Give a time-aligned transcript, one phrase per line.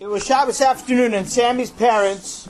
[0.00, 2.48] It was Shabbos afternoon, and Sammy's parents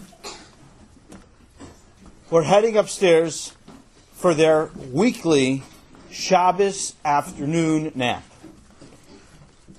[2.31, 3.53] were heading upstairs
[4.15, 5.63] for their weekly
[6.11, 8.25] Shabbos afternoon nap.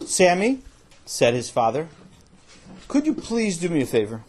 [0.05, 0.59] Sammy,
[1.07, 1.87] said his father,
[2.87, 4.21] could you please do me a favor?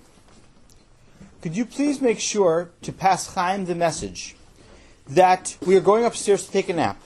[1.42, 4.34] Could you please make sure to pass Chaim the message
[5.06, 7.02] that we are going upstairs to take a nap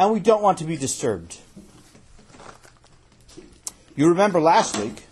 [0.00, 1.36] and we don't want to be disturbed?
[3.98, 5.02] You remember last week?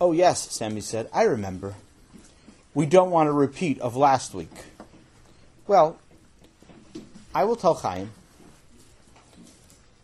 [0.00, 1.08] Oh, yes, Sammy said.
[1.12, 1.76] I remember.
[2.74, 4.50] We don't want a repeat of last week.
[5.68, 5.96] Well,
[7.32, 8.10] I will tell Chaim.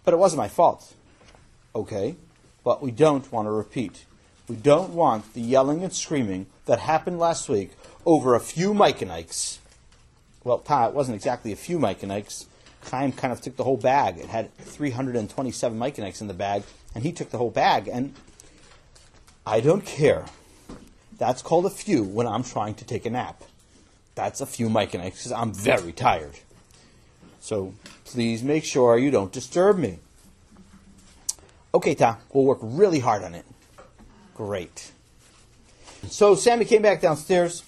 [0.05, 0.95] But it wasn't my fault.
[1.74, 2.15] Okay,
[2.62, 4.04] but we don't want a repeat.
[4.48, 7.73] We don't want the yelling and screaming that happened last week
[8.06, 9.59] over a few Mike and Ikes.
[10.45, 12.46] Well, Ta, it wasn't exactly a few Mike and Ikes.
[12.84, 14.18] Chaim kind of took the whole bag.
[14.18, 16.62] It had 327 Mike and Ikes in the bag,
[16.94, 17.88] and he took the whole bag.
[17.88, 18.14] And
[19.46, 20.24] I don't care.
[21.18, 23.42] That's called a few when I'm trying to take a nap.
[24.14, 26.34] That's a few Mike and Ikes because I'm very tired.
[27.40, 29.98] So please make sure you don't disturb me.
[31.74, 33.45] Okay, Ta, we'll work really hard on it.
[34.34, 34.92] Great.
[36.08, 37.64] So Sammy came back downstairs.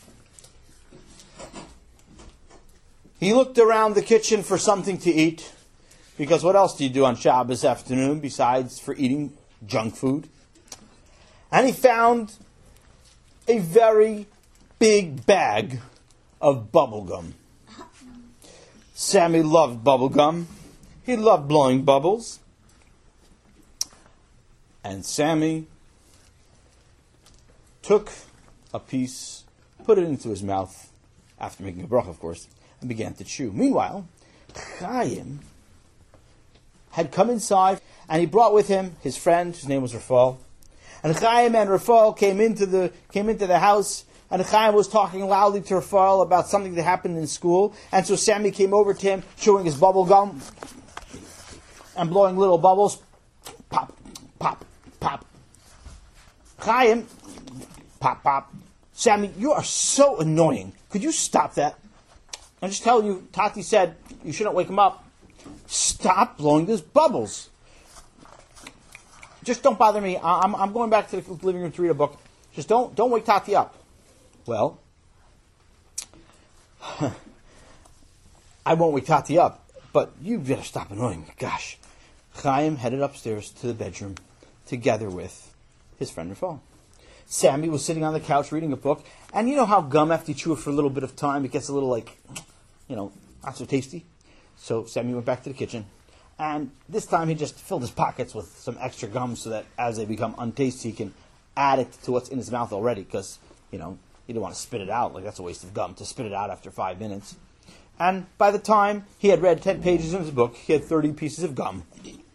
[3.18, 5.52] He looked around the kitchen for something to eat,
[6.17, 9.33] because what else do you do on Shabbos afternoon besides for eating
[9.67, 10.28] junk food?
[11.53, 12.34] And he found
[13.48, 14.27] a very
[14.78, 15.81] big bag
[16.41, 17.34] of bubble gum.
[18.95, 20.48] Sammy loved bubble gum.
[21.05, 22.41] He loved blowing bubbles.
[24.83, 25.67] And Sammy
[27.83, 28.11] took
[28.73, 29.45] a piece,
[29.84, 30.91] put it into his mouth,
[31.39, 32.48] after making a bracha, of course,
[32.80, 33.53] and began to chew.
[33.53, 34.08] Meanwhile,
[34.78, 35.41] Chaim
[36.97, 40.39] had come inside, and he brought with him his friend, whose name was Rafal.
[41.02, 45.28] And Chaim and Rafal came into the came into the house, and Chaim was talking
[45.28, 47.74] loudly to Rafal about something that happened in school.
[47.92, 50.40] And so Sammy came over to him, chewing his bubble gum
[51.98, 53.02] and blowing little bubbles.
[53.68, 53.95] Pop,
[54.39, 54.64] pop,
[54.98, 55.27] pop.
[56.61, 57.07] Chaim,
[58.01, 58.55] pop, pop.
[58.95, 60.73] Sammy, you are so annoying.
[60.89, 61.78] Could you stop that?
[62.63, 65.05] I'm just telling you, Tati said you shouldn't wake him up.
[65.98, 67.48] Stop blowing those bubbles.
[69.45, 70.18] Just don't bother me.
[70.23, 72.20] I'm, I'm going back to the living room to read a book.
[72.55, 73.74] Just don't don't wake Tati up.
[74.45, 74.79] Well,
[78.67, 81.29] I won't wake Tati up, but you better stop annoying me.
[81.39, 81.79] Gosh.
[82.34, 84.17] Chaim headed upstairs to the bedroom
[84.67, 85.55] together with
[85.98, 86.61] his friend Rafal.
[87.24, 89.02] Sammy was sitting on the couch reading a book,
[89.33, 91.46] and you know how gum, after you chew it for a little bit of time,
[91.46, 92.18] it gets a little like,
[92.86, 94.05] you know, not so tasty.
[94.56, 95.86] So Sammy went back to the kitchen,
[96.39, 99.96] and this time he just filled his pockets with some extra gum so that as
[99.96, 101.14] they become untasty, he can
[101.56, 103.39] add it to what's in his mouth already, because,
[103.70, 105.14] you know, you don't want to spit it out.
[105.14, 107.36] Like, that's a waste of gum to spit it out after five minutes.
[107.98, 111.12] And by the time he had read 10 pages in his book, he had 30
[111.12, 111.84] pieces of gum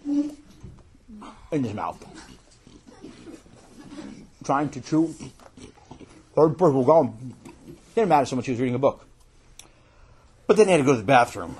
[0.05, 2.03] in his mouth.
[4.43, 5.13] Trying to chew
[6.35, 7.35] third purple gum.
[7.93, 9.05] Didn't matter so much he was reading a book.
[10.47, 11.55] But then he had to go to the bathroom.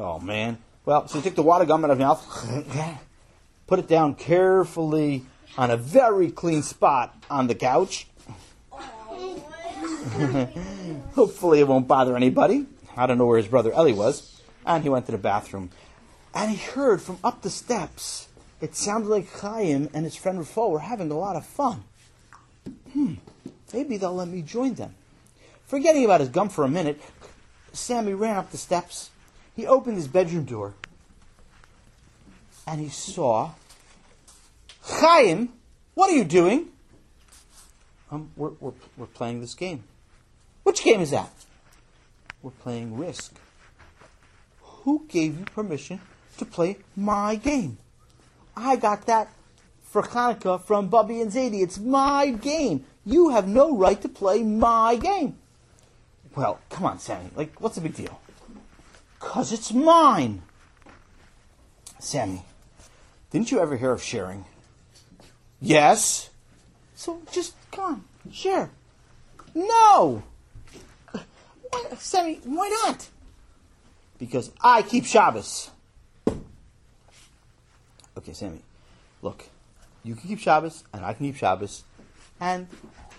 [0.00, 0.56] Oh, man.
[0.86, 2.98] Well, so he took the water gum out of his mouth,
[3.66, 5.26] put it down carefully
[5.58, 8.06] on a very clean spot on the couch.
[11.14, 12.64] Hopefully it won't bother anybody.
[12.96, 14.40] I don't know where his brother Ellie was.
[14.64, 15.68] And he went to the bathroom.
[16.34, 18.28] And he heard from up the steps,
[18.62, 21.84] it sounded like Chaim and his friend Rafal were having a lot of fun.
[22.94, 23.16] Hmm,
[23.74, 24.94] maybe they'll let me join them.
[25.66, 27.02] Forgetting about his gum for a minute,
[27.74, 29.10] Sammy ran up the steps.
[29.60, 30.72] He opened his bedroom door.
[32.66, 33.50] And he saw
[34.80, 35.50] Chaim,
[35.92, 36.68] what are you doing?
[38.10, 39.84] Um, we're, we're, we're playing this game.
[40.62, 41.30] Which game is that?
[42.40, 43.34] We're playing Risk.
[44.62, 46.00] Who gave you permission
[46.38, 47.76] to play my game?
[48.56, 49.28] I got that
[49.82, 51.62] for Hanukkah from Bubby and Zadie.
[51.62, 52.86] It's my game.
[53.04, 55.36] You have no right to play my game.
[56.34, 57.28] Well, come on, Sammy.
[57.36, 58.18] Like, what's the big deal?
[59.20, 60.42] Because it's mine.
[61.98, 62.42] Sammy,
[63.30, 64.46] didn't you ever hear of sharing?
[65.60, 66.30] Yes.
[66.94, 68.70] So just, come on, share.
[69.54, 70.22] No!
[71.12, 73.08] Why, Sammy, why not?
[74.18, 75.70] Because I keep Shabbos.
[78.16, 78.60] Okay, Sammy,
[79.22, 79.44] look,
[80.02, 81.84] you can keep Shabbos, and I can keep Shabbos,
[82.40, 82.66] and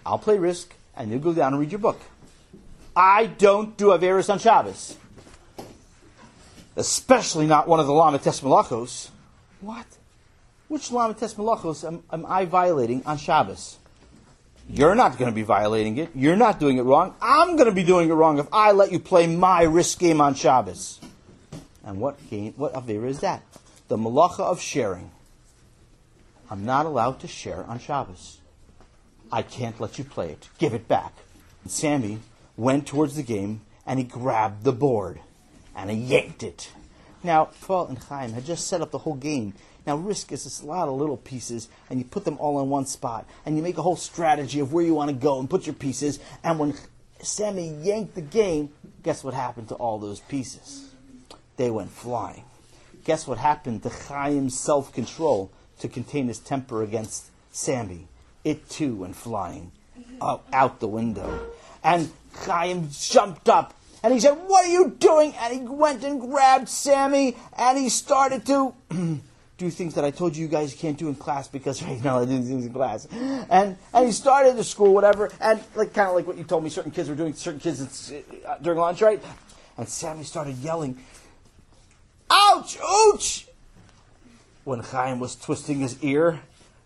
[0.05, 1.99] I'll play Risk, and you go down and read your book.
[2.95, 4.97] I don't do Averis on Shabbos.
[6.75, 9.09] Especially not one of the Lama Malachos.
[9.59, 9.85] What?
[10.71, 13.77] which Lamed Tes Malachos am, am I violating on Shabbos?
[14.69, 16.11] You're not going to be violating it.
[16.15, 17.13] You're not doing it wrong.
[17.21, 20.21] I'm going to be doing it wrong if I let you play my risk game
[20.21, 21.01] on Shabbos.
[21.83, 23.43] And what game, what Avera is that?
[23.89, 25.11] The Malacha of sharing.
[26.49, 28.39] I'm not allowed to share on Shabbos.
[29.29, 30.47] I can't let you play it.
[30.57, 31.13] Give it back.
[31.63, 32.19] And Sammy
[32.55, 35.19] went towards the game and he grabbed the board
[35.75, 36.71] and he yanked it.
[37.23, 39.53] Now, Paul and Chaim had just set up the whole game.
[39.85, 42.85] Now, Risk is a lot of little pieces, and you put them all in one
[42.85, 45.65] spot, and you make a whole strategy of where you want to go and put
[45.65, 46.19] your pieces.
[46.43, 46.75] And when
[47.21, 48.69] Sammy yanked the game,
[49.03, 50.89] guess what happened to all those pieces?
[51.57, 52.43] They went flying.
[53.03, 58.07] Guess what happened to Chaim's self control to contain his temper against Sammy?
[58.43, 59.71] It too went flying
[60.21, 61.51] out, out the window.
[61.83, 65.33] And Chaim jumped up and he said, What are you doing?
[65.39, 68.73] And he went and grabbed Sammy and he started to
[69.57, 72.19] do things that I told you you guys can't do in class because right now
[72.19, 73.05] I do things in class.
[73.11, 76.63] And and he started the school, whatever, and like kind of like what you told
[76.63, 78.11] me certain kids were doing, certain kids
[78.47, 79.23] uh, during lunch, right?
[79.77, 80.97] And Sammy started yelling,
[82.29, 82.77] Ouch!
[82.83, 83.47] Ouch!
[84.63, 86.39] When Chaim was twisting his ear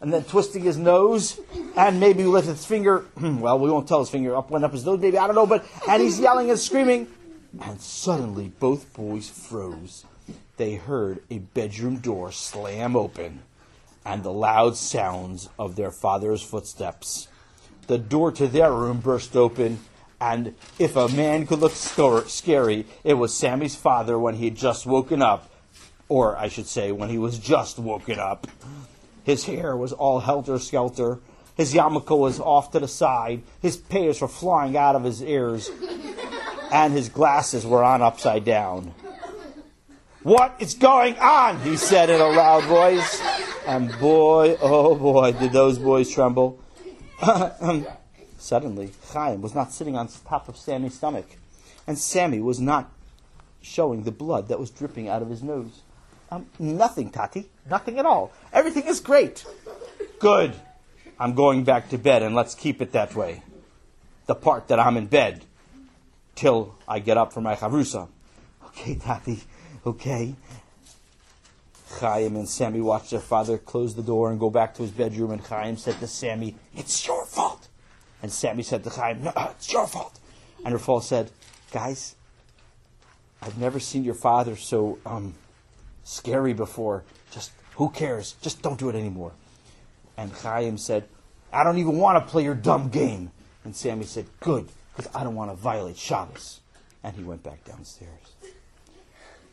[0.06, 1.40] and then twisting his nose,
[1.76, 3.06] and maybe lifted his finger.
[3.20, 5.48] Well, we won't tell his finger up, went up his nose, maybe I don't know.
[5.48, 7.08] But and he's yelling and screaming,
[7.60, 10.06] and suddenly both boys froze.
[10.58, 13.42] They heard a bedroom door slam open,
[14.06, 17.28] and the loud sounds of their father's footsteps.
[17.88, 19.80] The door to their room burst open,
[20.22, 24.86] and if a man could look scary, it was Sammy's father when he had just
[24.86, 25.50] woken up,
[26.08, 28.46] or I should say, when he was just woken up.
[29.26, 31.20] His hair was all helter skelter.
[31.58, 33.42] His yarmulke was off to the side.
[33.62, 35.72] His payas were flying out of his ears.
[36.72, 38.94] And his glasses were on upside down.
[40.22, 41.60] What is going on?
[41.62, 43.22] He said in a loud voice.
[43.66, 46.60] And boy, oh boy, did those boys tremble.
[48.38, 51.26] Suddenly, Chaim was not sitting on top of Sammy's stomach.
[51.88, 52.92] And Sammy was not
[53.62, 55.82] showing the blood that was dripping out of his nose.
[56.36, 57.50] Um, nothing, Tati.
[57.70, 58.34] Nothing at all.
[58.52, 59.46] Everything is great.
[60.20, 60.54] Good.
[61.18, 63.42] I'm going back to bed, and let's keep it that way.
[64.26, 65.46] The part that I'm in bed
[66.36, 68.10] till I get up for my chavrusa.
[68.66, 69.40] Okay, Tati.
[69.86, 70.36] Okay.
[72.00, 75.32] Chaim and Sammy watched their father close the door and go back to his bedroom,
[75.32, 77.70] and Chaim said to Sammy, It's your fault.
[78.22, 80.20] And Sammy said to Chaim, No, it's your fault.
[80.66, 81.32] And Rafal said,
[81.72, 82.16] Guys,
[83.42, 85.36] I've never seen your father so um,
[86.06, 87.04] scary before.
[87.32, 88.36] Just, who cares?
[88.42, 89.34] Just don't do it anymore.
[90.16, 91.10] And Chaim said,
[91.52, 93.32] I don't even want to play your dumb game.
[93.66, 96.62] And Sammy said, Good, because I don't want to violate Shabbos.
[97.04, 98.36] And he went back downstairs.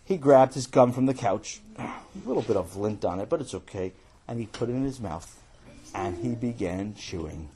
[0.05, 1.91] He grabbed his gum from the couch, a
[2.27, 3.93] little bit of lint on it, but it's okay,
[4.27, 5.41] and he put it in his mouth,
[5.95, 7.49] and he began chewing.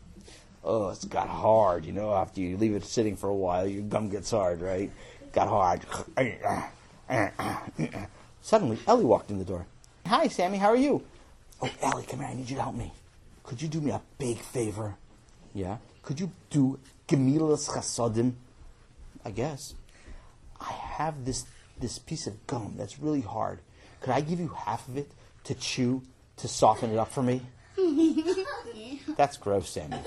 [0.65, 3.83] Oh, it's got hard, you know, after you leave it sitting for a while, your
[3.83, 4.91] gum gets hard, right?
[5.33, 5.83] Got hard.
[8.47, 9.67] Suddenly, Ellie walked in the door.
[10.07, 11.03] Hi, Sammy, how are you?
[11.61, 12.93] Oh, Ellie, come here, I need you to help me.
[13.43, 14.95] Could you do me a big favor?
[15.53, 15.79] Yeah?
[16.05, 16.79] Could you do
[17.09, 18.35] Gemilas Chasodim?
[19.25, 19.75] I guess.
[20.61, 21.45] I have this,
[21.81, 23.59] this piece of gum that's really hard.
[24.01, 25.11] Could I give you half of it
[25.43, 26.03] to chew
[26.37, 27.43] to soften it up for me?
[29.17, 29.99] That's gross, Sammy.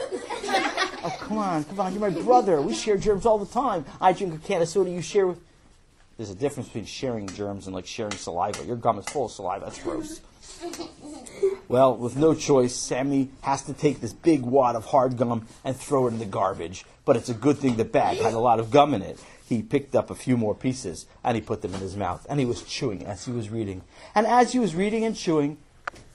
[1.04, 2.62] Oh, come on, come on, you're my brother.
[2.62, 3.84] We share germs all the time.
[4.00, 5.42] I drink a can of soda, you share with
[6.20, 8.66] there's a difference between sharing germs and like sharing saliva.
[8.66, 9.64] Your gum is full of saliva.
[9.64, 10.20] That's gross.
[11.70, 15.78] Well, with no choice, Sammy has to take this big wad of hard gum and
[15.78, 16.84] throw it in the garbage.
[17.06, 19.24] But it's a good thing the bag had a lot of gum in it.
[19.48, 22.28] He picked up a few more pieces and he put them in his mouth.
[22.30, 23.84] And he was chewing as he was reading.
[24.14, 25.58] And as he was reading and chewing,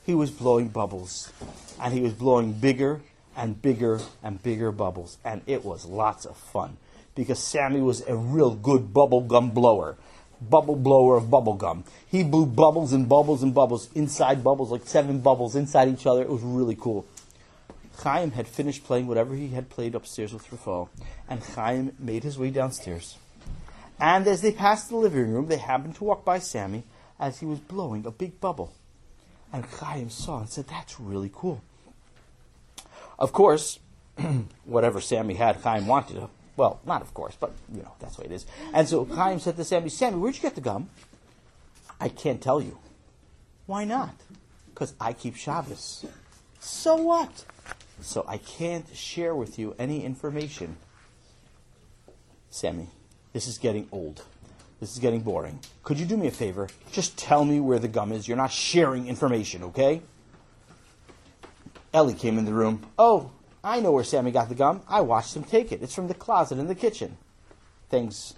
[0.02, 1.32] he was blowing bubbles.
[1.80, 3.00] And he was blowing bigger
[3.34, 5.16] and bigger and bigger bubbles.
[5.24, 6.76] And it was lots of fun
[7.14, 9.96] because Sammy was a real good bubble gum blower.
[10.40, 11.84] Bubble blower of bubble gum.
[12.06, 16.22] He blew bubbles and bubbles and bubbles inside bubbles, like seven bubbles inside each other.
[16.22, 17.06] It was really cool.
[17.98, 20.88] Chaim had finished playing whatever he had played upstairs with Rafal,
[21.28, 23.16] and Chaim made his way downstairs.
[24.00, 26.82] And as they passed the living room, they happened to walk by Sammy
[27.20, 28.72] as he was blowing a big bubble.
[29.52, 31.62] And Chaim saw and said, That's really cool.
[33.18, 33.78] Of course,
[34.64, 36.28] whatever Sammy had, Chaim wanted.
[36.56, 38.46] Well, not of course, but you know, that's the way it is.
[38.72, 40.88] And so Chaim said to Sammy, Sammy, where'd you get the gum?
[42.00, 42.78] I can't tell you.
[43.66, 44.14] Why not?
[44.72, 46.04] Because I keep Shabbos.
[46.60, 47.44] So what?
[48.00, 50.76] So I can't share with you any information.
[52.50, 52.88] Sammy,
[53.32, 54.22] this is getting old.
[54.80, 55.60] This is getting boring.
[55.82, 56.68] Could you do me a favor?
[56.92, 58.28] Just tell me where the gum is.
[58.28, 60.02] You're not sharing information, okay?
[61.92, 62.84] Ellie came in the room.
[62.98, 63.30] Oh,
[63.64, 64.82] I know where Sammy got the gum.
[64.86, 65.82] I watched him take it.
[65.82, 67.16] It's from the closet in the kitchen.
[67.88, 68.34] Thanks,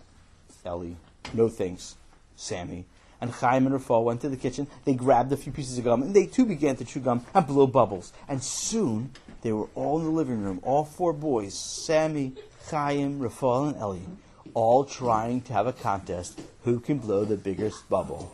[0.65, 0.97] Ellie.
[1.35, 1.97] No thanks,
[2.37, 2.87] Sammy.
[3.21, 4.69] And Chaim and Rafal went to the kitchen.
[4.85, 7.47] They grabbed a few pieces of gum, and they too began to chew gum and
[7.47, 8.13] blow bubbles.
[8.29, 9.11] And soon
[9.43, 12.35] they were all in the living room, all four boys, Sammy,
[12.71, 14.03] Chaim, Rafal, and Ellie,
[14.55, 18.33] all trying to have a contest who can blow the biggest bubble.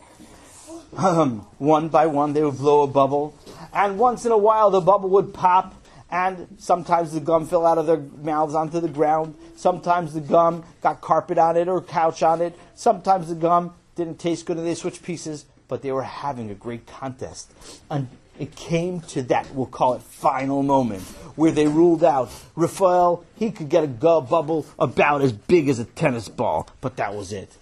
[1.57, 3.35] One by one, they would blow a bubble,
[3.73, 5.73] and once in a while, the bubble would pop,
[6.13, 9.33] and sometimes the gum fell out of their mouths onto the ground.
[9.55, 12.55] Sometimes the gum got carpet on it or couch on it.
[12.75, 16.53] Sometimes the gum didn't taste good and they switched pieces, but they were having a
[16.53, 17.51] great contest.
[17.89, 21.01] And it came to that, we'll call it final moment,
[21.35, 25.79] where they ruled out Raphael, he could get a gum bubble about as big as
[25.79, 27.57] a tennis ball, but that was it.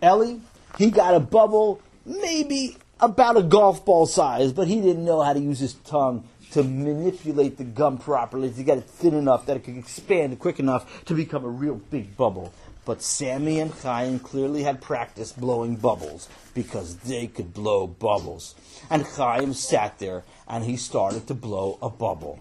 [0.00, 0.40] Ellie,
[0.78, 5.34] he got a bubble maybe about a golf ball size, but he didn't know how
[5.34, 9.56] to use his tongue to manipulate the gum properly to get it thin enough that
[9.56, 12.52] it could expand quick enough to become a real big bubble.
[12.84, 18.54] But Sammy and Chaim clearly had practiced blowing bubbles because they could blow bubbles.
[18.88, 22.40] And Chaim sat there and he started to blow a bubble.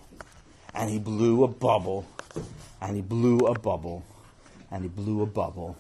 [0.73, 2.05] And he blew a bubble,
[2.81, 4.03] and he blew a bubble,
[4.69, 5.77] and he blew a bubble.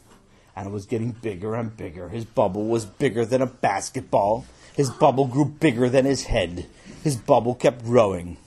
[0.55, 2.07] And it was getting bigger and bigger.
[2.07, 4.45] His bubble was bigger than a basketball.
[4.73, 6.65] His bubble grew bigger than his head.
[7.05, 8.37] His bubble kept growing.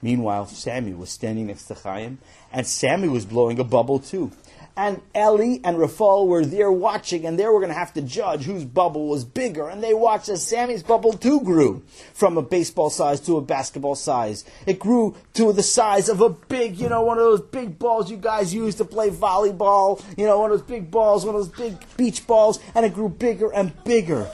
[0.00, 2.18] Meanwhile, Sammy was standing next to Chaim,
[2.52, 4.30] and Sammy was blowing a bubble too.
[4.76, 8.44] And Ellie and Rafal were there watching, and they were going to have to judge
[8.44, 9.68] whose bubble was bigger.
[9.68, 13.96] And they watched as Sammy's bubble too grew from a baseball size to a basketball
[13.96, 14.44] size.
[14.64, 18.12] It grew to the size of a big, you know, one of those big balls
[18.12, 20.00] you guys use to play volleyball.
[20.16, 22.94] You know, one of those big balls, one of those big beach balls, and it
[22.94, 24.30] grew bigger and bigger.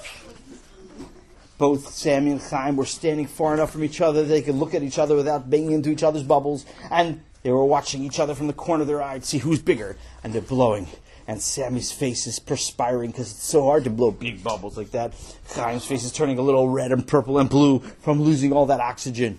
[1.60, 4.72] Both Sammy and Chaim were standing far enough from each other that they could look
[4.72, 8.34] at each other without banging into each other's bubbles, and they were watching each other
[8.34, 10.86] from the corner of their eye to see who's bigger, and they're blowing.
[11.28, 15.12] And Sammy's face is perspiring because it's so hard to blow big bubbles like that.
[15.54, 18.80] Chaim's face is turning a little red and purple and blue from losing all that
[18.80, 19.38] oxygen.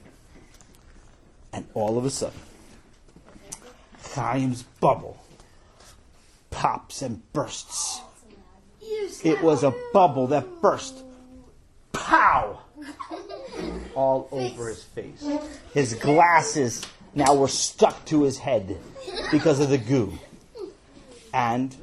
[1.52, 2.40] And all of a sudden,
[4.14, 5.18] Chaim's bubble
[6.52, 8.00] pops and bursts.
[9.24, 11.04] It was a bubble that burst.
[11.94, 12.60] Pow!
[13.96, 15.26] All over his face.
[15.74, 18.78] His glasses now were stuck to his head
[19.32, 20.14] because of the goo.
[21.34, 21.76] And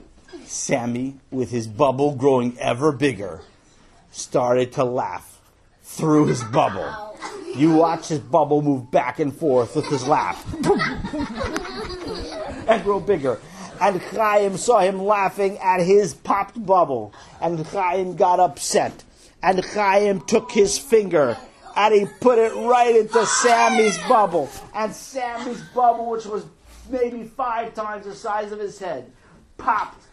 [0.45, 3.43] Sammy, with his bubble growing ever bigger,
[4.11, 5.41] started to laugh
[5.83, 7.17] through his bubble.
[7.55, 10.45] You watch his bubble move back and forth with his laugh
[12.69, 13.41] and grow bigger.
[13.81, 17.13] And Chaim saw him laughing at his popped bubble.
[17.41, 19.05] And Chaim got upset.
[19.43, 21.37] And Chaim took his finger
[21.77, 24.51] and he put it right into Sammy's bubble.
[24.75, 26.45] And Sammy's bubble, which was
[26.91, 29.13] maybe five times the size of his head,
[29.57, 30.05] popped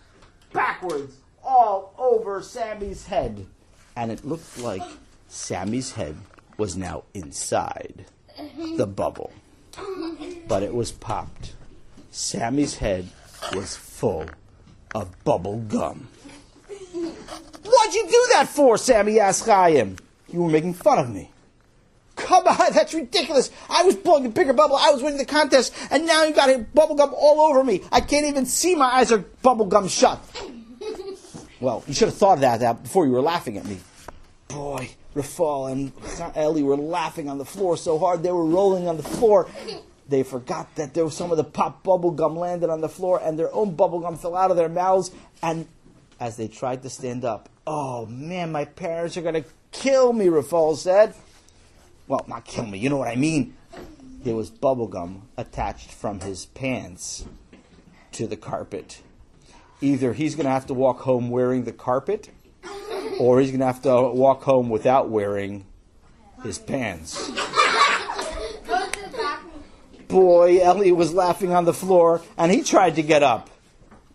[0.54, 3.48] backwards all over Sammy's head.
[3.96, 4.84] And it looked like
[5.28, 6.18] Sammy's head
[6.58, 8.06] was now inside
[8.76, 9.32] the bubble.
[10.48, 11.54] But it was popped.
[12.12, 13.10] Sammy's head
[13.54, 14.26] was full
[14.94, 16.08] of bubble gum.
[17.86, 18.80] What'd you do that for?
[18.80, 19.98] Sammy asked Chaim.
[20.28, 21.30] You were making fun of me.
[22.16, 23.52] Come on, that's ridiculous.
[23.70, 24.76] I was blowing a bigger bubble.
[24.76, 27.84] I was winning the contest, and now you got bubble gum all over me.
[27.92, 28.74] I can't even see.
[28.74, 30.20] My eyes are bubble gum shut.
[31.60, 33.78] well, you should have thought of that, that before you were laughing at me.
[34.48, 35.92] Boy, Rafal and
[36.36, 39.48] Ellie were laughing on the floor so hard they were rolling on the floor.
[40.10, 43.22] They forgot that there was some of the pop bubble gum landed on the floor,
[43.24, 45.12] and their own bubble gum fell out of their mouths.
[45.44, 45.68] And
[46.20, 50.26] as they tried to stand up, oh man, my parents are to kill me.
[50.28, 51.14] Rafal said
[52.08, 53.56] well, not kill me, you know what I mean.
[54.24, 57.26] There was bubblegum attached from his pants
[58.14, 59.02] to the carpet.
[59.82, 62.30] Either he's to have to walk home wearing the carpet,
[63.20, 65.66] or he's to have to walk home without wearing
[66.44, 67.32] his pants.
[70.08, 73.50] Boy, Elliot was laughing on the floor, and he tried to get up,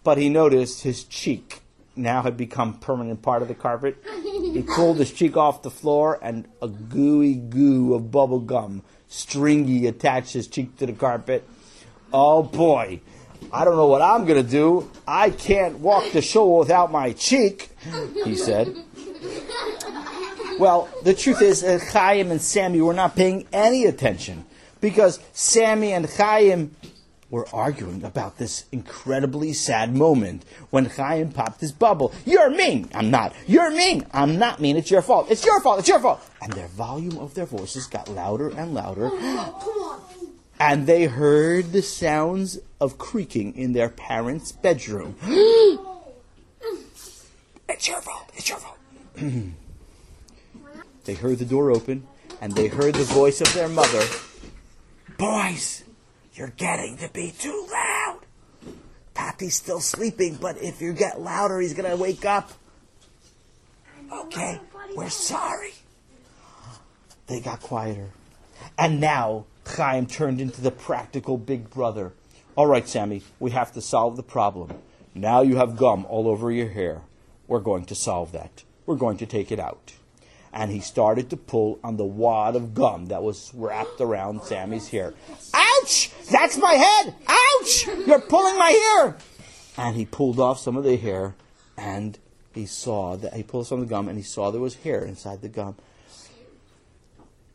[0.02, 1.59] but he noticed his cheek
[1.96, 4.02] now had become permanent part of the carpet.
[4.22, 9.86] He pulled his cheek off the floor, and a gooey goo of bubble gum, stringy,
[9.86, 11.46] attached his cheek to the carpet.
[12.12, 13.00] Oh boy,
[13.52, 14.90] I don't know what I'm going to do.
[15.06, 17.70] I can't walk the show without my cheek,
[18.24, 18.74] he said.
[20.58, 24.44] Well, the truth is that Chaim and Sammy were not paying any attention
[24.80, 26.76] because Sammy and Chaim
[27.30, 32.12] were arguing about this incredibly sad moment when Chaim popped his bubble.
[32.26, 32.88] You're mean.
[32.94, 33.34] I'm not.
[33.46, 34.06] You're mean.
[34.12, 34.76] I'm not mean.
[34.76, 35.30] It's your fault.
[35.30, 35.78] It's your fault.
[35.78, 36.20] It's your fault.
[36.42, 39.10] And their volume of their voices got louder and louder.
[40.62, 45.16] And they heard the sounds of creaking in their parents' bedroom.
[47.66, 48.30] it's your fault.
[48.34, 48.76] It's your fault.
[51.06, 52.06] they heard the door open
[52.42, 54.04] and they heard the voice of their mother.
[55.16, 55.82] Boys,
[56.34, 58.20] you're getting to be too loud.
[59.14, 62.52] Papi's still sleeping, but if you get louder, he's going to wake up.
[64.12, 64.60] Okay,
[64.94, 65.72] we're sorry.
[67.26, 68.08] They got quieter.
[68.78, 72.12] And now Chaim turned into the practical big brother.
[72.56, 74.72] All right, Sammy, we have to solve the problem.
[75.14, 77.02] Now you have gum all over your hair.
[77.46, 78.64] We're going to solve that.
[78.86, 79.92] We're going to take it out
[80.52, 84.88] and he started to pull on the wad of gum that was wrapped around Sammy's
[84.88, 85.14] hair.
[85.54, 86.10] Ouch!
[86.30, 87.14] That's my head!
[87.26, 87.86] Ouch!
[88.06, 89.16] You're pulling my hair!
[89.76, 91.34] And he pulled off some of the hair,
[91.76, 92.18] and
[92.54, 95.04] he saw that he pulled some of the gum, and he saw there was hair
[95.04, 95.76] inside the gum.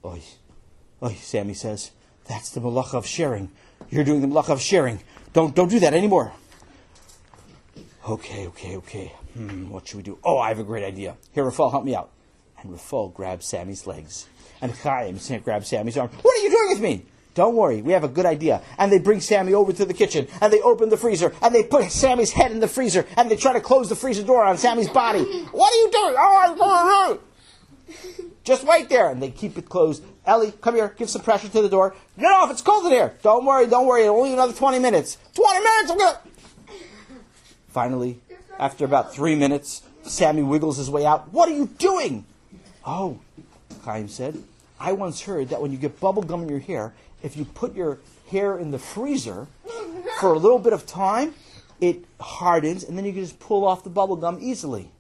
[0.04, 0.22] Oi,
[1.04, 1.92] oi, Sammy says,
[2.28, 3.52] that's the malacha of sharing.
[3.90, 5.00] You're doing the malacha of sharing.
[5.34, 6.32] Don't don't do that anymore.
[8.08, 9.08] Okay, okay, okay.
[9.34, 10.18] Hmm, what should we do?
[10.24, 11.18] Oh, I have a great idea.
[11.34, 12.10] Here, Rafal, help me out.
[12.66, 14.28] And Rafal grabs Sammy's legs.
[14.60, 16.10] And Chaim grabs Sammy's arm.
[16.22, 17.06] What are you doing with me?
[17.36, 18.62] Don't worry, we have a good idea.
[18.78, 21.64] And they bring Sammy over to the kitchen, and they open the freezer, and they
[21.64, 24.58] put Sammy's head in the freezer, and they try to close the freezer door on
[24.58, 25.24] Sammy's body.
[25.52, 26.16] What are you doing?
[26.18, 27.20] Oh, oh,
[27.90, 27.96] oh.
[28.44, 29.10] Just wait there.
[29.10, 30.04] And they keep it closed.
[30.26, 31.96] Ellie, come here, give some pressure to the door.
[32.18, 33.14] Get off, it's cold in here.
[33.22, 35.18] Don't worry, don't worry, only another 20 minutes.
[35.36, 36.20] 20 minutes, I'm gonna.
[37.68, 38.22] Finally,
[38.58, 41.32] after about three minutes, Sammy wiggles his way out.
[41.34, 42.26] What are you doing?
[42.86, 43.20] Oh,
[43.84, 44.42] Chaim said,
[44.80, 47.76] I once heard that when you get bubble gum in your hair, if you put
[47.76, 48.00] your
[48.30, 49.48] hair in the freezer
[50.20, 51.34] for a little bit of time,
[51.82, 54.92] it hardens, and then you can just pull off the bubble gum easily.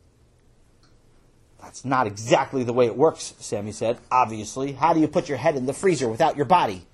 [1.61, 3.97] That's not exactly the way it works, Sammy said.
[4.11, 4.73] Obviously.
[4.73, 6.85] How do you put your head in the freezer without your body?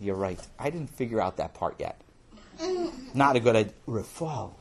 [0.00, 0.40] You're right.
[0.58, 2.00] I didn't figure out that part yet.
[3.14, 3.72] Not a good idea.
[3.86, 4.52] Rafal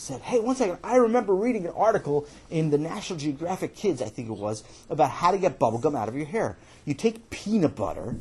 [0.00, 4.06] said, Hey, one second, I remember reading an article in the National Geographic Kids, I
[4.06, 6.56] think it was, about how to get bubblegum out of your hair.
[6.86, 8.16] You take peanut butter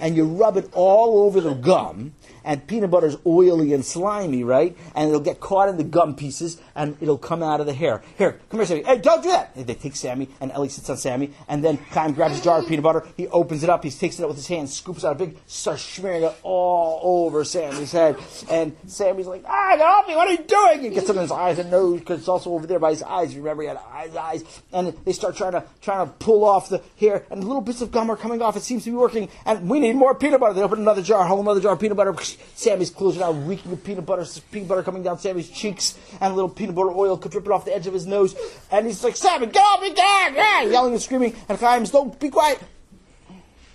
[0.00, 4.76] and you rub it all over the gum, and peanut butter's oily and slimy, right?
[4.94, 8.02] And it'll get caught in the gum pieces, and it'll come out of the hair.
[8.16, 8.82] Here, come here, Sammy.
[8.82, 9.52] Hey, don't do that!
[9.54, 12.60] And they take Sammy, and Ellie sits on Sammy, and then Chaim grabs a jar
[12.60, 15.04] of peanut butter, he opens it up, he takes it out with his hand, scoops
[15.04, 18.16] out a big, starts smearing it all over Sammy's head.
[18.50, 20.80] And Sammy's like, ah, off me, what are you doing?
[20.82, 23.02] He gets it in his eyes and nose, because it's also over there by his
[23.02, 23.36] eyes.
[23.36, 24.62] Remember, he had eyes, eyes.
[24.72, 27.90] And they start trying to, trying to pull off the hair, and little bits of
[27.90, 28.56] gum are coming off.
[28.56, 30.54] It seems to be working, and we need more peanut butter.
[30.54, 32.14] They open another jar, whole another jar of peanut butter.
[32.54, 36.32] Sammy's clothes are now reeking of peanut butter, peanut butter coming down Sammy's cheeks, and
[36.32, 38.34] a little peanut butter oil dripping off the edge of his nose.
[38.70, 40.34] And he's like, Sammy, get off me, get!
[40.34, 40.62] Yeah!
[40.62, 42.60] Yelling and screaming, and Chaim's, don't be quiet.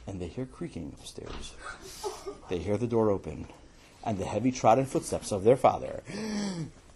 [0.08, 1.54] And they hear creaking upstairs.
[2.50, 3.48] They hear the door open,
[4.04, 6.04] and the heavy trodden footsteps of their father.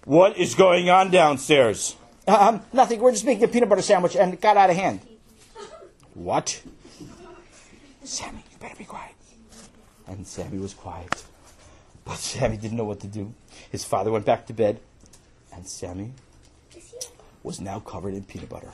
[0.06, 1.96] What is going on downstairs?
[2.28, 3.00] Um, nothing.
[3.00, 5.02] We're just making a peanut butter sandwich, and it got out of hand.
[6.14, 6.62] What?
[8.04, 9.16] Sammy, better be quiet.
[10.08, 11.24] And Sammy was quiet.
[12.06, 13.34] But Sammy didn't know what to do.
[13.72, 14.80] His father went back to bed,
[15.54, 16.14] and Sammy
[17.44, 18.72] was now covered in peanut butter.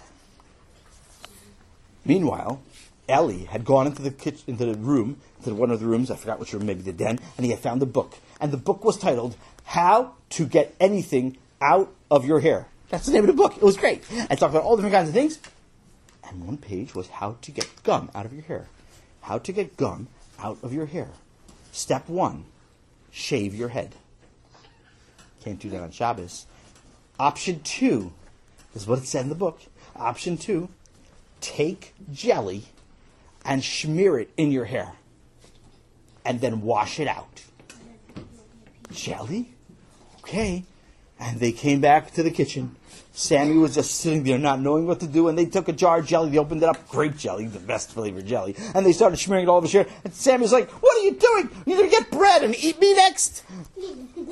[2.05, 2.61] Meanwhile,
[3.09, 6.15] Ellie had gone into the kitchen, into the room, into one of the rooms, I
[6.15, 8.15] forgot which room, maybe the den, and he had found a book.
[8.39, 12.67] And the book was titled How to Get Anything Out of Your Hair.
[12.89, 13.57] That's the name of the book.
[13.57, 14.03] It was great.
[14.11, 15.39] And talked about all different kinds of things.
[16.27, 18.67] And one page was how to get gum out of your hair.
[19.25, 20.07] How to get gum
[20.37, 21.07] out of your hair.
[21.71, 22.45] Step one,
[23.09, 23.95] shave your head.
[25.43, 26.45] Can't do that on Shabbos.
[27.19, 28.13] Option two
[28.75, 29.61] is what it said in the book.
[29.95, 30.69] Option two,
[31.41, 32.65] take jelly
[33.43, 34.93] and smear it in your hair.
[36.23, 37.41] And then wash it out.
[38.91, 39.55] Jelly?
[40.19, 40.65] Okay.
[41.19, 42.75] And they came back to the kitchen.
[43.13, 45.99] Sammy was just sitting there not knowing what to do, and they took a jar
[45.99, 49.17] of jelly, they opened it up, grape jelly, the best flavor jelly, and they started
[49.17, 49.87] smearing it all over hair.
[50.03, 51.49] And Sammy's like, What are you doing?
[51.65, 53.43] You're going to get bread and eat me next?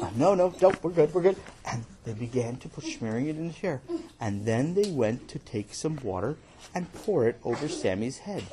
[0.01, 1.37] uh, no, no, don't, we're good, we're good.
[1.65, 3.81] And they began to put smearing it in his hair.
[4.19, 6.35] And then they went to take some water
[6.75, 8.43] and pour it over Sammy's head.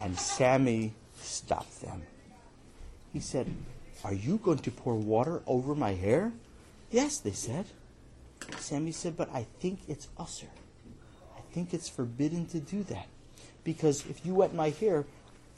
[0.00, 2.02] And Sammy stopped them.
[3.12, 3.46] He said,
[4.04, 6.32] Are you going to pour water over my hair?
[6.90, 7.66] Yes, they said.
[8.58, 10.48] Sammy said, but I think it's usser.
[11.36, 13.06] I think it's forbidden to do that.
[13.64, 15.04] Because if you wet my hair,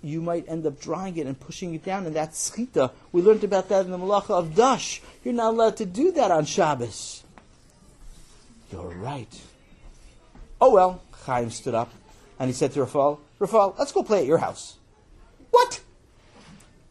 [0.03, 2.93] you might end up drying it and pushing it down, and that's schita.
[3.13, 5.03] We learned about that in the malacha of dash.
[5.25, 7.25] You're not allowed to do that on Shabbos.
[8.71, 9.41] You're right.
[10.61, 11.93] Oh well, Chaim stood up
[12.39, 14.77] and he said to Rafal, Rafal, let's go play at your house.
[15.51, 15.81] What?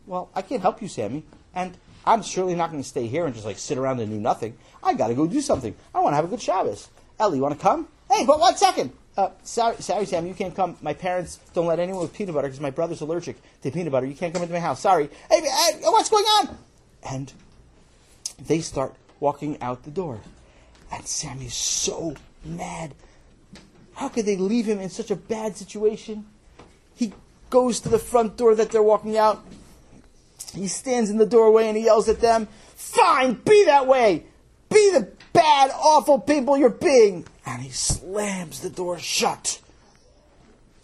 [0.05, 1.23] Well, I can't help you, Sammy.
[1.53, 4.17] And I'm surely not going to stay here and just like sit around and do
[4.17, 4.57] nothing.
[4.81, 5.75] I got to go do something.
[5.93, 6.87] I want to have a good Shabbos.
[7.19, 7.89] Ellie, you want to come?
[8.09, 8.93] Hey, but one second.
[9.17, 10.77] Uh, sorry, sorry, Sam, you can't come.
[10.81, 14.05] My parents don't let anyone with peanut butter because my brother's allergic to peanut butter.
[14.05, 14.79] You can't come into my house.
[14.79, 15.09] Sorry.
[15.29, 16.57] Hey, hey, what's going on?
[17.03, 17.33] And
[18.39, 20.21] they start walking out the door.
[20.91, 22.15] And Sam is so
[22.45, 22.93] mad.
[23.95, 26.25] How could they leave him in such a bad situation?
[26.95, 27.11] He
[27.49, 29.43] goes to the front door that they're walking out.
[30.57, 34.25] He stands in the doorway and he yells at them, Fine, be that way!
[34.69, 37.25] Be the bad, awful people you're being!
[37.45, 39.61] And he slams the door shut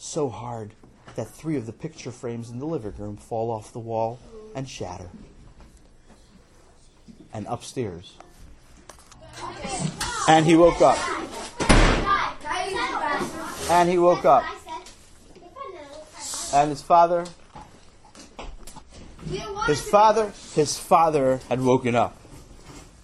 [0.03, 0.73] so hard
[1.15, 4.19] that three of the picture frames in the living room fall off the wall
[4.55, 5.09] and shatter.
[7.33, 8.15] And upstairs.
[10.27, 10.97] And he woke up.
[13.69, 14.43] And he woke up.
[16.53, 17.25] And his father
[19.67, 22.17] his father his father had woken up.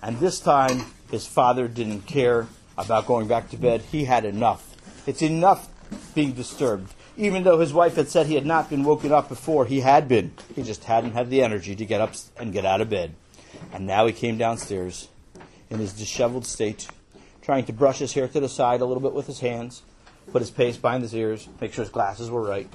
[0.02, 3.82] And this time his father didn't care about going back to bed.
[3.92, 4.76] He had enough.
[5.08, 5.68] It's enough
[6.14, 6.94] being disturbed.
[7.18, 10.08] Even though his wife had said he had not been woken up before, he had
[10.08, 10.32] been.
[10.56, 13.14] He just hadn't had the energy to get up and get out of bed.
[13.74, 15.10] And now he came downstairs
[15.70, 16.88] in his disheveled state,
[17.42, 19.82] trying to brush his hair to the side a little bit with his hands,
[20.32, 22.70] put his paste behind his ears, make sure his glasses were right.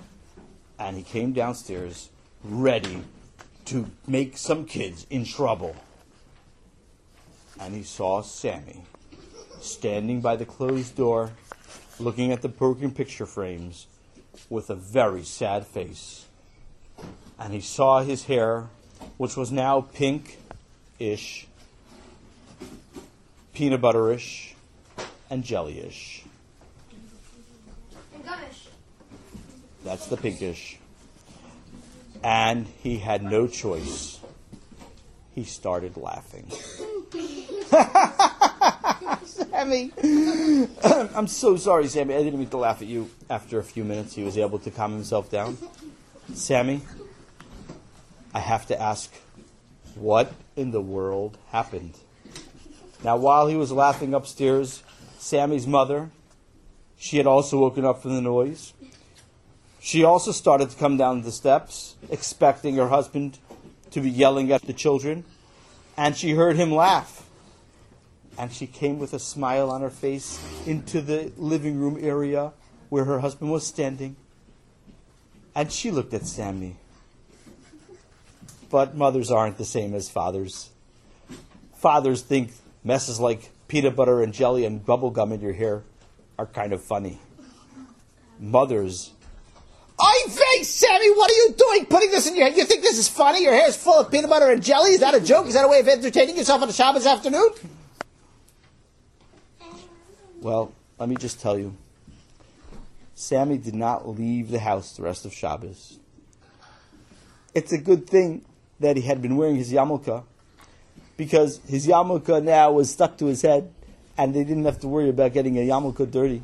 [0.78, 2.10] And he came downstairs
[2.42, 3.02] ready
[3.66, 5.74] to make some kids in trouble.
[7.60, 8.82] And he saw Sammy
[9.60, 11.30] standing by the closed door,
[11.98, 13.86] looking at the broken picture frames
[14.50, 16.26] with a very sad face.
[17.38, 18.68] And he saw his hair,
[19.16, 20.38] which was now pink
[20.98, 21.46] ish,
[23.52, 24.52] peanut butterish,
[25.30, 26.24] and jellyish.
[28.14, 28.68] And gummish.
[29.84, 30.78] That's the pinkish.
[32.24, 34.18] And he had no choice.
[35.32, 36.50] He started laughing.
[39.26, 39.92] Sammy!
[41.14, 42.14] I'm so sorry, Sammy.
[42.14, 43.10] I didn't mean to laugh at you.
[43.28, 45.58] After a few minutes, he was able to calm himself down.
[46.32, 46.80] Sammy,
[48.32, 49.12] I have to ask,
[49.94, 51.94] what in the world happened?
[53.02, 54.82] Now, while he was laughing upstairs,
[55.18, 56.10] Sammy's mother,
[56.96, 58.72] she had also woken up from the noise.
[59.84, 63.38] She also started to come down the steps, expecting her husband
[63.90, 65.24] to be yelling at the children,
[65.94, 67.28] and she heard him laugh.
[68.38, 72.54] And she came with a smile on her face into the living room area
[72.88, 74.16] where her husband was standing.
[75.54, 76.76] And she looked at Sammy.
[78.70, 80.70] But mothers aren't the same as fathers.
[81.74, 85.82] Fathers think messes like peanut butter and jelly and bubble gum in your hair
[86.38, 87.18] are kind of funny.
[88.40, 89.10] Mothers.
[89.98, 92.56] I think, Sammy, what are you doing putting this in your head?
[92.56, 93.42] You think this is funny?
[93.42, 94.90] Your hair is full of peanut butter and jelly?
[94.90, 95.46] Is that a joke?
[95.46, 97.50] Is that a way of entertaining yourself on a Shabbos afternoon?
[100.40, 101.76] Well, let me just tell you.
[103.14, 105.98] Sammy did not leave the house the rest of Shabbos.
[107.54, 108.44] It's a good thing
[108.80, 110.24] that he had been wearing his yarmulke
[111.16, 113.72] because his yarmulke now was stuck to his head
[114.18, 116.42] and they didn't have to worry about getting a yarmulke dirty.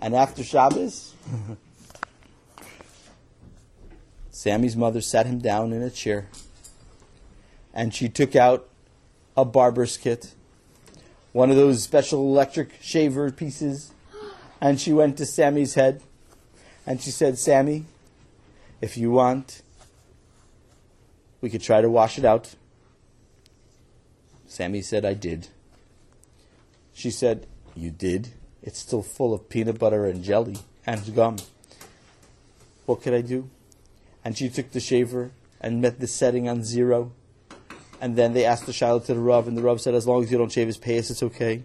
[0.00, 1.14] And after Shabbos,
[4.40, 6.26] Sammy's mother sat him down in a chair
[7.74, 8.66] and she took out
[9.36, 10.32] a barber's kit,
[11.32, 13.92] one of those special electric shaver pieces,
[14.58, 16.00] and she went to Sammy's head
[16.86, 17.84] and she said, Sammy,
[18.80, 19.60] if you want,
[21.42, 22.54] we could try to wash it out.
[24.46, 25.48] Sammy said, I did.
[26.94, 28.28] She said, You did?
[28.62, 31.36] It's still full of peanut butter and jelly and gum.
[32.86, 33.50] What could I do?
[34.24, 37.12] And she took the shaver and met the setting on zero.
[38.00, 40.22] And then they asked the shaila to the Rav, and the Rav said, As long
[40.22, 41.62] as you don't shave his payas, it's okay.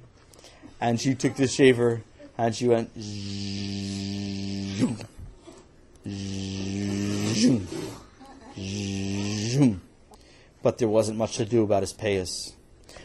[0.81, 2.03] And she took the shaver
[2.37, 4.97] and she went, zoom,
[7.33, 7.67] zoom,
[8.57, 9.81] zoom.
[10.61, 12.53] But there wasn't much to do about his payas.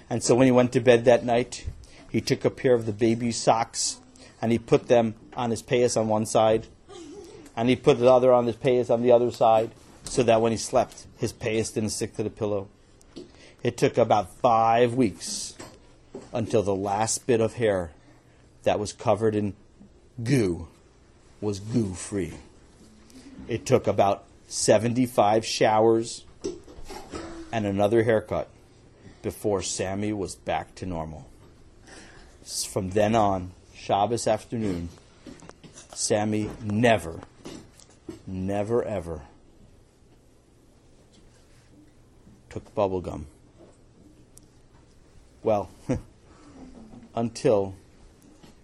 [0.08, 1.66] And so when he went to bed that night,
[2.10, 4.00] he took a pair of the baby's socks
[4.42, 6.66] and he put them on his payas on one side,
[7.56, 9.70] and he put the other on his payas on the other side,
[10.04, 12.68] so that when he slept, his payas didn't stick to the pillow.
[13.62, 15.54] It took about five weeks
[16.32, 17.90] until the last bit of hair
[18.62, 19.54] that was covered in
[20.22, 20.68] goo
[21.40, 22.34] was goo free.
[23.48, 26.24] It took about 75 showers
[27.52, 28.48] and another haircut
[29.22, 31.26] before Sammy was back to normal.
[32.44, 34.88] From then on, Shabbos afternoon,
[35.94, 37.20] Sammy never,
[38.26, 39.22] never ever
[42.48, 43.26] took bubble gum.
[45.42, 45.70] Well,
[47.14, 47.74] until,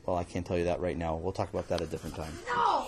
[0.04, 1.16] well, I can't tell you that right now.
[1.16, 2.32] We'll talk about that a different time.
[2.48, 2.86] No!